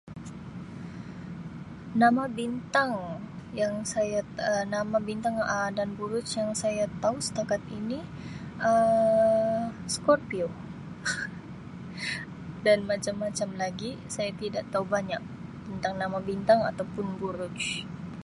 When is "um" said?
4.49-4.63, 5.53-5.69, 8.67-9.65